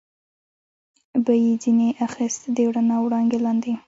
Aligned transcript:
به 1.23 1.33
یې 1.43 1.53
ځنې 1.63 1.89
اخیست، 2.05 2.41
د 2.55 2.57
رڼا 2.75 2.97
وړانګې 3.01 3.39
لاندې. 3.45 3.73